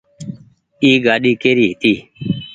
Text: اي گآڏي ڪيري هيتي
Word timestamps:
اي 0.81 0.89
گآڏي 1.05 1.31
ڪيري 1.41 1.65
هيتي 1.69 1.93